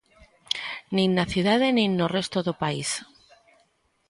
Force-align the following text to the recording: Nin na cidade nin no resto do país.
Nin 0.95 1.09
na 1.17 1.25
cidade 1.33 1.67
nin 1.77 1.89
no 1.99 2.07
resto 2.17 2.37
do 2.47 2.53
país. 2.63 2.89